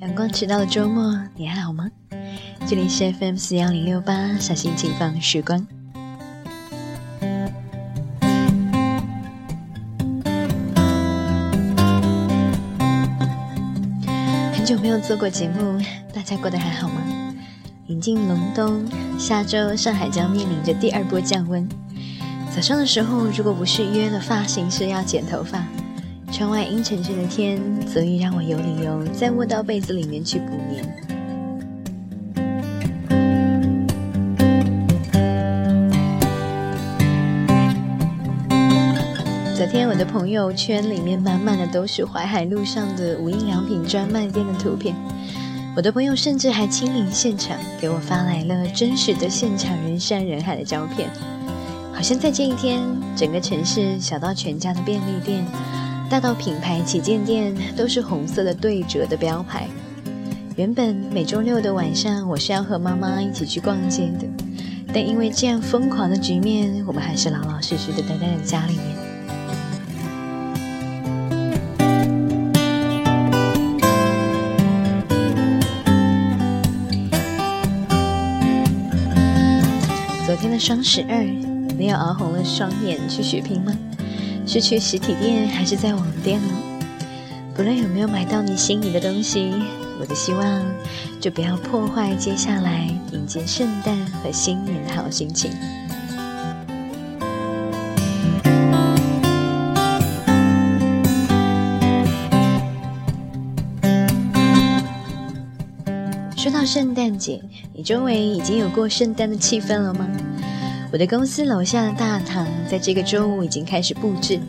[0.00, 1.86] 阳光迟到的周末，你还好吗？
[2.66, 5.66] 这里是 FM 四幺零六八，小心情放的时光。
[14.54, 15.78] 很久没有做过节目，
[16.14, 17.34] 大家过得还好吗？
[17.86, 18.82] 临近隆冬，
[19.18, 21.68] 下周上海将面临着第二波降温。
[22.54, 25.62] 早上的时候，如果不是约了发型师要剪头发，
[26.32, 30.84] 窗外阴沉沉的天，足以让我有理由再窝到被子里面去补眠。
[39.56, 44.94] 昨天我的朋友圈里面满满的都是淮海路上的无印良品专卖店的图片，
[45.76, 51.10] 我的朋友甚至还亲临现场给我发来了真实的现场人山人海的照片，
[51.92, 52.80] 好像在这一天，
[53.16, 55.44] 整个城市小到全家的便利店。
[56.10, 59.68] 大到品牌旗舰店都是红色的对折的标牌。
[60.56, 64.26] 原本每周六的晚上我是要和妈妈一起去逛街的，
[64.92, 68.84] 但因为这样疯狂的局面，我们还是老老实实的待在了家里面。
[80.26, 81.22] 昨天的双十二，
[81.78, 83.72] 你有熬红了双眼去血拼吗？
[84.46, 86.54] 是去实体店还是在网店呢？
[87.54, 89.52] 不论有没有买到你心仪的东西，
[90.00, 90.64] 我的希望
[91.20, 95.50] 就不要破坏接下来迎接圣诞和新年的好心情。
[106.36, 107.42] 说到圣诞节，
[107.74, 110.08] 你周围已经有过圣诞的气氛了吗？
[110.92, 114.40] 我的公司楼下的大堂在这个周五已经开始布置。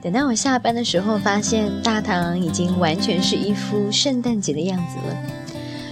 [0.00, 5.14] 等到我下班的时候，发现大堂已经完全是一副圣诞节的样子了。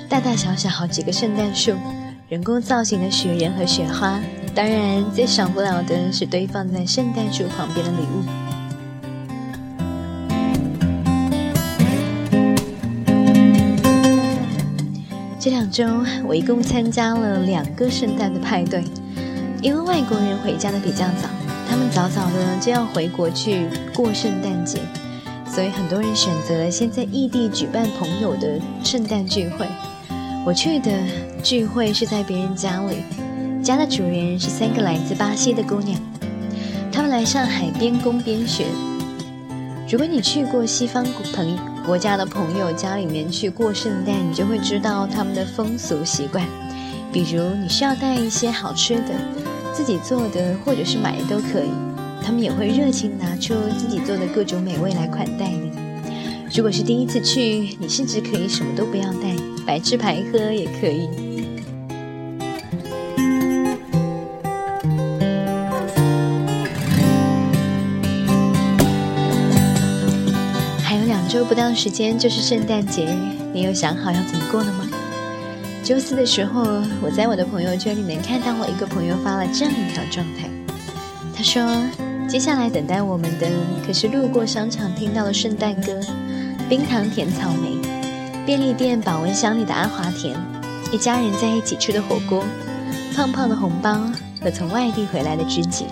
[0.09, 1.75] 大大小小好几个圣诞树，
[2.31, 4.19] 人工造型的雪人和雪花，
[4.55, 8.25] 当然最少不了的是堆放在圣诞树旁边的礼物。
[15.39, 15.85] 这两周
[16.27, 18.83] 我一共参加了两个圣诞的派对。
[19.63, 21.29] 因为外国人回家的比较早，
[21.71, 24.81] 他们早早的就要回国去过圣诞节，
[25.47, 29.65] 所以很多人选择先在异地举办朋友的圣诞聚会。
[30.45, 30.91] 我去的
[31.45, 33.05] 聚会是在别人家里，
[33.63, 35.97] 家的主人是三个来自巴西的姑娘，
[36.91, 38.67] 他们来上海边工边学。
[39.89, 41.57] 如果你去过西方朋
[41.87, 46.45] 国家的朋友家里面去过圣诞，你就会知道他们的风俗习惯，
[47.13, 49.42] 比如你需要带一些好吃的。
[49.75, 51.71] 自己做的或者是买的都可以，
[52.23, 55.73] 他们也会热情拿出自己做的各种美味来款待你。
[56.55, 59.35] 如果是第一次去，你甚至可以什么都不要带，
[59.67, 61.09] 白吃白喝也可以。
[70.85, 73.09] 还有两周不到时间就是圣诞节，
[73.55, 74.87] 你有想好要怎么过了吗？
[75.83, 76.63] 周四的时候，
[77.03, 80.49] 我在我的朋友圈里面看到我一个朋友发了这样一条状态。
[81.35, 81.61] 他说
[82.31, 83.49] ：“接下来等待我们的
[83.85, 86.01] 可是路过商场听到的圣诞歌，
[86.69, 87.77] 冰糖甜草莓，
[88.47, 90.37] 便利店保温箱里的阿华田，
[90.93, 92.45] 一家人在一起吃的火锅，
[93.17, 94.09] 胖胖的红包
[94.41, 95.87] 和从外地回来的知己。”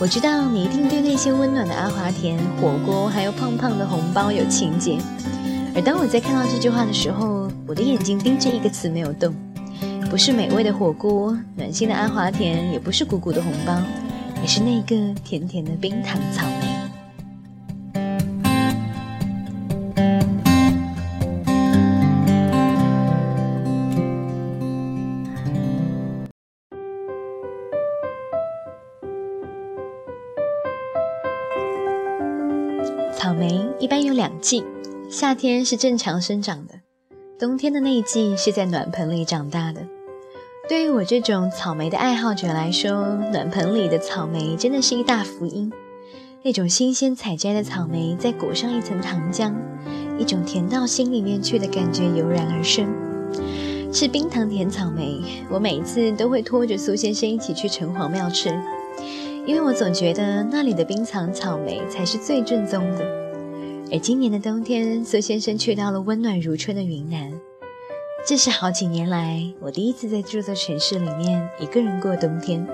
[0.00, 4.96] 我知道你一定对那些温暖的阿华田、火锅还有胖胖的红包有情节。
[5.74, 9.34] 而当我在看到这句话的时候，我的眼睛盯着一个词没有动，
[10.10, 13.80] 不是美味的火锅，暖心的阿华田，也不是鼓鼓的红包，
[14.42, 16.72] 也是那个甜甜的冰糖草莓。
[33.16, 34.62] 草莓一般有两季。
[35.12, 36.72] 夏天是正常生长的，
[37.38, 39.86] 冬天的那一季是在暖盆里长大的。
[40.70, 42.90] 对于我这种草莓的爱好者来说，
[43.30, 45.70] 暖盆里的草莓真的是一大福音。
[46.42, 49.52] 那种新鲜采摘的草莓，再裹上一层糖浆，
[50.16, 52.88] 一种甜到心里面去的感觉油然而生。
[53.92, 55.20] 吃冰糖甜草莓，
[55.50, 58.48] 我每次都会拖着苏先生一起去城隍庙吃，
[59.44, 63.22] 因为我总觉得那里的冰糖草莓才是最正宗的。
[63.92, 67.30] 而今年的冬天，苏先生去到了温暖如春的云南。
[68.26, 72.66] 这是好几年来我第一次在这座城市里面一个人过冬天。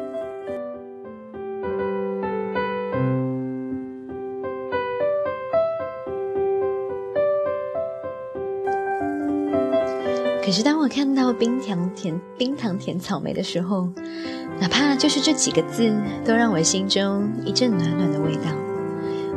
[10.45, 13.89] 可是当我看到冰糖甜冰糖甜草莓的时候，
[14.61, 15.93] 哪怕就是这几个字，
[16.25, 18.68] 都让我心中一阵暖暖的味道。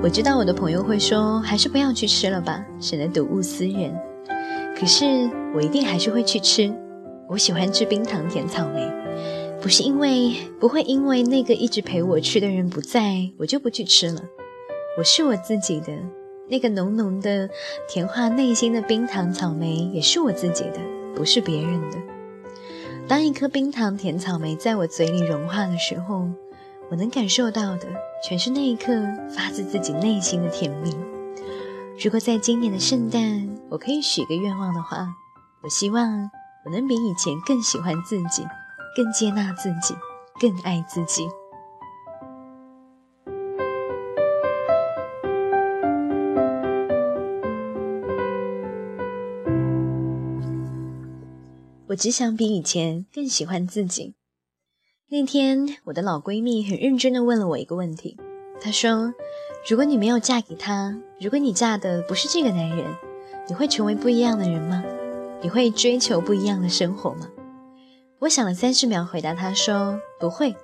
[0.04, 3.96] 我知道我的朋友会说，还是不要去吃了吧，省得睹物思人。
[4.76, 6.74] 可是我一定还是会去吃。
[7.30, 8.92] 我喜欢吃冰糖甜草莓，
[9.62, 14.24] 不是因为不会因为那个一直陪我吃的人不在，我就不去吃了。
[14.98, 15.94] 我是我自己的，
[16.50, 17.48] 那个浓浓的
[17.88, 20.80] 甜化内心的冰糖草莓也是我自己的，
[21.16, 21.98] 不是别人的。
[23.08, 26.28] 当一颗冰糖甜草莓在我嘴里融化的时候，
[26.92, 27.88] 我能感受到的
[28.22, 28.92] 全是那一刻
[29.34, 30.94] 发自自己内心的甜蜜。
[32.04, 35.08] 如果在今年的圣诞，我可以许个愿望的话，
[35.64, 36.30] 我希望
[36.66, 38.46] 我能比以前更喜欢自己，
[38.94, 39.96] 更接纳自己，
[40.38, 41.30] 更爱自己。
[51.88, 54.14] 我只想比以前更喜欢自己。
[55.14, 58.18] 那天，我的老闺蜜很认真地问了我一个问题。
[58.62, 59.14] 她说
[59.68, 62.96] ：“如果你没有嫁给他，如果你嫁的不是这个男人，
[63.50, 64.82] 你会成为不一样的人吗？
[65.42, 67.28] 你会追求不一样的生活吗？”
[68.20, 70.56] 我想了三十秒，回答她说：“不会。”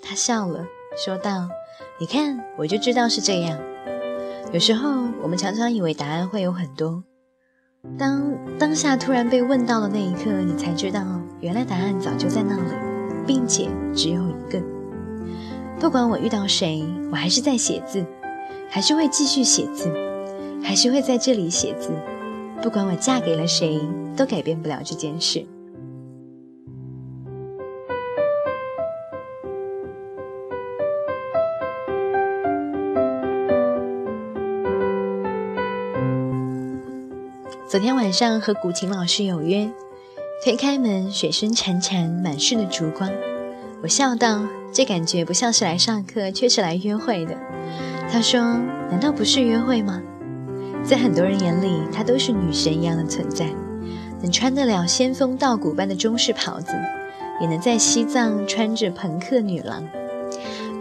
[0.00, 0.64] 她笑了，
[0.96, 1.50] 说道
[2.00, 3.60] ：“你看，我就知道是这样。
[4.54, 4.88] 有时候，
[5.22, 7.04] 我们常常以为答案会有很多。”
[7.98, 12.91] 当当下突然被问到的那一刻，你才知道，原来答案早就在那里，
[13.26, 14.62] 并且只有一个。
[15.80, 18.04] 不管我遇到谁，我还是在写字，
[18.68, 19.92] 还是会继续写字，
[20.62, 21.90] 还是会在这里写字。
[22.62, 23.80] 不管我嫁给了谁，
[24.16, 25.44] 都改变不了这件事。
[37.66, 39.66] 昨天晚上和古琴老师有约，
[40.44, 43.08] 推开门，水声潺潺，满室的烛光。
[43.80, 44.44] 我笑道
[44.74, 47.38] ：“这感觉不像是来上课，却是来约会的。”
[48.10, 48.40] 他说
[48.90, 50.02] ：“难道不是约会吗？”
[50.82, 53.46] 在很多人眼里，她都是女神一样的存在，
[54.20, 56.72] 能穿得了仙风道骨般的中式袍子，
[57.40, 59.88] 也能在西藏穿着朋克女郎。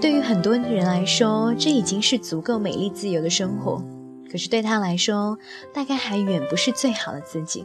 [0.02, 3.86] 对于很多人来说，这已经是足够美丽自由的生活。
[4.32, 5.38] 可是对她来说，
[5.72, 7.64] 大概还远不是最好的自己。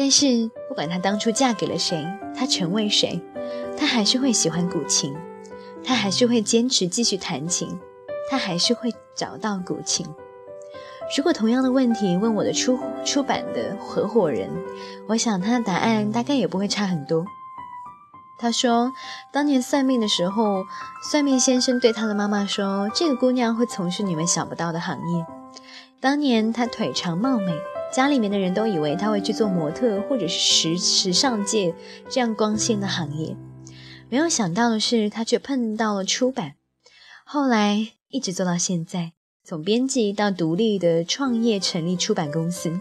[0.00, 3.20] 但是不管她当初嫁给了谁，她成为谁，
[3.76, 5.14] 她还是会喜欢古琴，
[5.84, 7.78] 她还是会坚持继续弹琴，
[8.30, 10.06] 她还是会找到古琴。
[11.18, 14.48] 如果同样的问题问我的出出版的合伙人，
[15.06, 17.26] 我想他的答案大概也不会差很多。
[18.38, 18.90] 他说，
[19.30, 20.64] 当年算命的时候，
[21.10, 25.26] 算命先生对他的妈妈说：“这个姑娘会从事你们想不到的行业。”
[26.00, 27.52] 当年她腿长貌美，
[27.90, 31.74] 家里面的人都以为他会去做模特或者是时时尚界
[32.08, 33.36] 这样光鲜的行业。
[34.08, 36.54] 没有想到的是，他却碰到了出版，
[37.24, 39.12] 后来一直做到现在，
[39.44, 42.80] 从编辑到独立的创业，成立出版公司。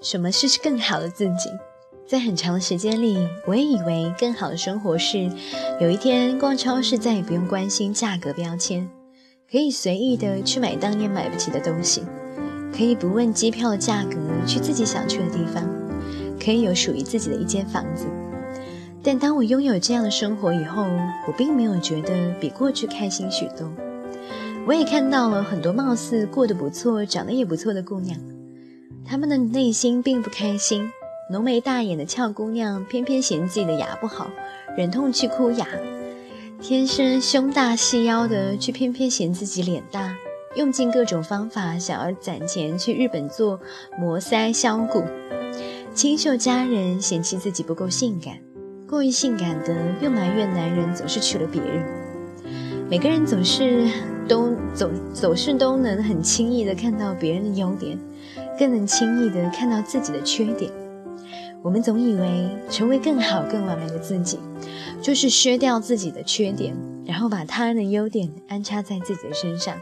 [0.00, 1.50] 什么是更好的自己？
[2.08, 5.30] 在很长的时间里，我也以为更好的生活是
[5.78, 8.88] 有一天逛超市再也不用关心价格标签，
[9.52, 12.02] 可以随意的去买当年买不起的东西，
[12.74, 15.62] 可以不问机票的价格去自己想去的地方，
[16.42, 18.06] 可以有属于自己的一间房子。
[19.02, 20.86] 但当我拥有这样的生活以后，
[21.26, 23.70] 我并没有觉得比过去开心许多。
[24.66, 28.18] 我也看到了很多貌似过得不错、长得也不错的姑娘，
[29.04, 30.90] 她们的内心并不开心。
[31.30, 34.30] 浓眉大眼的俏姑娘，偏偏嫌自己的牙不好，
[34.74, 35.66] 忍痛去箍牙；
[36.58, 40.16] 天生胸大细腰的，却偏偏嫌自己脸大，
[40.56, 43.60] 用尽各种方法想要攒钱去日本做
[43.98, 45.02] 磨腮削骨；
[45.92, 48.38] 清秀佳人嫌弃自己不够性感，
[48.88, 51.84] 过于性感的又埋怨男人总是娶了别人。
[52.88, 53.86] 每个人总是
[54.26, 57.98] 都总总是都能很轻易的看到别人的优点，
[58.58, 60.72] 更能轻易的看到自己的缺点。
[61.62, 64.38] 我们总以为成为更好、更完美的自己，
[65.02, 69.76] 就是削掉自己的缺点，然后把他人的优点安插在自己的身上。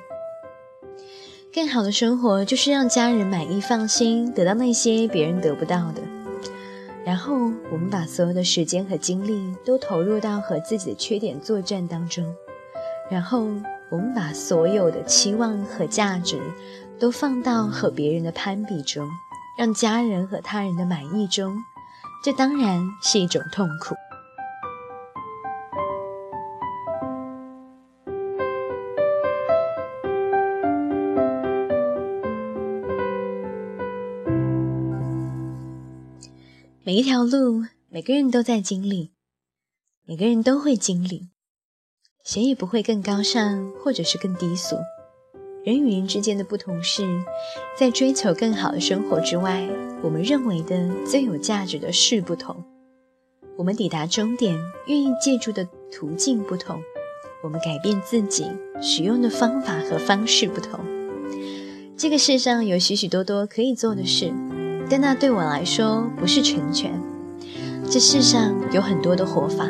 [1.55, 6.03] 更好的生活就是让家人满意、放心，得到那些别人得不到的。
[7.05, 7.35] 然后
[7.71, 12.25] 我们把所有的时间和精力都投入到和自己的缺点作战当中，
[13.11, 13.47] 然后
[13.91, 16.41] 我们把所有的期望和价值
[16.99, 19.07] 都放到和别人的攀比中。
[19.57, 21.57] 让家人和他人的满意中
[22.23, 23.95] 这当然是一种痛苦。
[36.83, 39.13] 每一条路每个人都在经历
[40.05, 41.31] 每个人都会经历
[42.23, 44.77] 谁也不会更高尚或者是更低俗。
[45.67, 47.05] 人与人之间的不同是，
[47.77, 49.69] 在追求更好的生活之外，
[50.01, 52.55] 我们认为的最有价值的事不同。
[53.57, 54.57] 我们抵达终点
[54.87, 56.81] 愿意借助的途径不同，
[57.43, 58.47] 我们改变自己
[58.81, 60.79] 使用的方法和方式不同。
[61.97, 64.33] 这个世上有许许多多可以做的事。
[64.89, 66.93] 但那对我来说不是成全。
[67.91, 69.69] 这世上有很多的活法，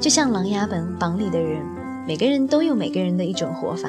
[0.00, 1.64] 就像《琅琊榜》榜里的人，
[2.04, 3.88] 每个人都有每个人的一种活法。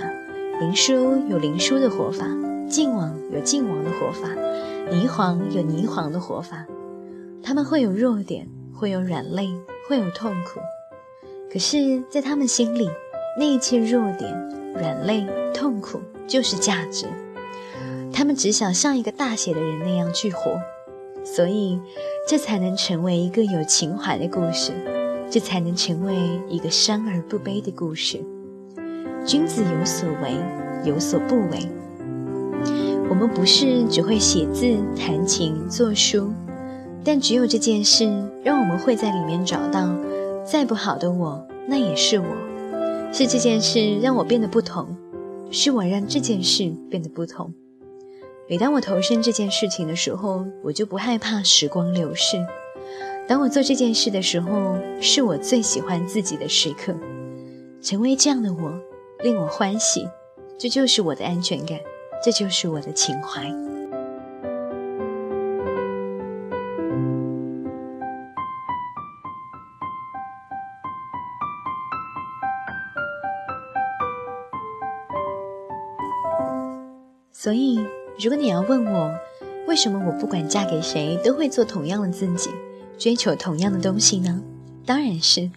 [0.62, 2.24] 灵书有灵书的活法，
[2.70, 4.28] 靖王有靖王的活法，
[4.92, 6.68] 霓凰有霓凰的活法。
[7.42, 9.50] 他们会有弱点，会有软肋，
[9.90, 10.60] 会有痛苦。
[11.52, 12.88] 可是，在他们心里，
[13.40, 14.32] 那一切弱点、
[14.76, 17.08] 软肋、痛苦就是价值。
[18.14, 20.62] 他们只想像一个大写的人那样去活，
[21.24, 21.82] 所以
[22.28, 24.74] 这才能成为一个有情怀的故事，
[25.28, 28.24] 这才能成为一个伤而不悲的故事。
[29.26, 30.36] 君子有所为，
[30.84, 31.70] 有所不为。
[33.10, 36.32] 我们不是只会写字、弹琴、作书，
[37.04, 38.06] 但只有这件事
[38.44, 39.94] 让我们会在里面找到，
[40.46, 42.26] 再不好的我，那也是我。
[43.14, 44.96] 是这件事让我变得不同，
[45.52, 47.54] 是我让这件事变得不同。
[48.50, 52.38] 每当我投身这件事情的时候，我就不害怕时光流逝。
[53.28, 56.96] 当我做这件事的时候，是我最喜欢自己的时刻。
[57.82, 58.74] 成为这样的我，
[59.24, 60.08] 令我欢喜。
[60.58, 61.80] 这就是我的安全感，
[62.24, 63.44] 这就是我的情怀。
[77.32, 77.80] 所以。
[78.20, 79.12] 如果你要问我，
[79.68, 82.52] 为什么我不管嫁给谁都会做同样的自己，
[83.00, 84.44] 追求同样的东西呢？
[84.86, 85.50] 当然是，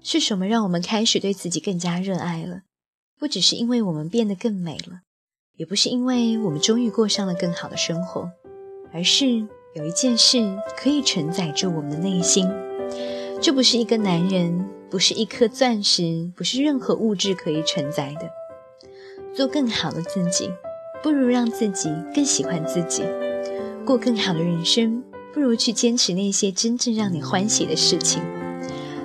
[0.00, 2.62] 是什么让我们开始对自己更加热爱了？
[3.24, 5.00] 不只是因为我们变得更美了，
[5.56, 8.30] 也不是因为我们终于过上了更好的生活，
[8.92, 9.26] 而是
[9.74, 12.46] 有一件事可以承载住我们的内心。
[13.40, 18.28] 这不是一个男人，不是一颗钻石，不是任何物质可以承载的。
[19.34, 20.50] 做更好的自己。
[21.02, 23.04] 不如让自己更喜欢自己，
[23.86, 25.02] 过更好的人生。
[25.32, 28.22] 不如去坚持那些真正让你欢喜的事情。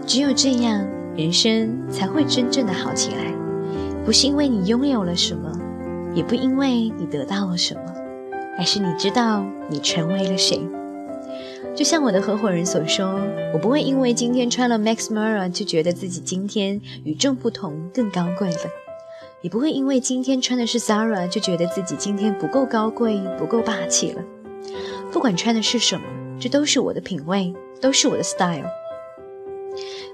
[0.06, 0.86] 只有这样，
[1.16, 3.39] 人生才会真正的好起来。
[4.10, 5.56] 不是因为你拥有了什么，
[6.16, 7.94] 也不因为你得到了什么，
[8.58, 10.60] 而是你知道你成为了谁。
[11.76, 13.22] 就像我的合伙人所说，
[13.54, 18.58] 我不会因为今天穿了 Max Mara 就觉得自己今天与众不同、更高贵了。
[19.42, 24.24] 也不会因为今天穿的是 Zara 就觉得自己今天不够高贵、不够霸气了。
[25.12, 26.02] 不管穿的是什么，
[26.40, 28.66] 这都是我的品味，都是我的 style。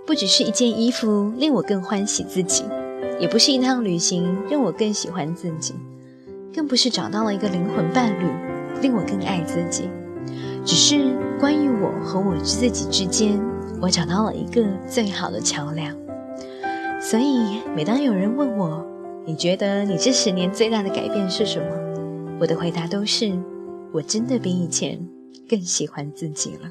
[0.06, 2.66] 不只是一件衣服令我更欢喜自己，
[3.20, 5.74] 也不是一趟旅行让我更喜欢自己，
[6.54, 8.26] 更不是找到了一个灵魂伴侣
[8.82, 9.90] 令我更爱自己。
[10.66, 13.40] 只是关于我和我自己之间，
[13.82, 15.96] 我找到了一个最好的桥梁。
[17.00, 18.86] 所以每当有人问我，
[19.26, 22.38] 你觉得你这十年最大的改变是什么？
[22.40, 23.32] 我的回答都是，
[23.92, 25.00] 我真的比以前
[25.48, 26.70] 更喜欢自己了。